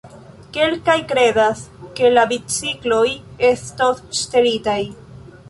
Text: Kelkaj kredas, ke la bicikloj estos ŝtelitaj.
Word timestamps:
Kelkaj 0.55 0.95
kredas, 1.11 1.61
ke 1.99 2.11
la 2.15 2.23
bicikloj 2.33 3.05
estos 3.53 4.03
ŝtelitaj. 4.23 4.81